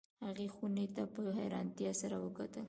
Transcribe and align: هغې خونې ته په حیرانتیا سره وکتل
هغې 0.25 0.47
خونې 0.55 0.85
ته 0.95 1.03
په 1.13 1.21
حیرانتیا 1.37 1.91
سره 2.01 2.15
وکتل 2.25 2.59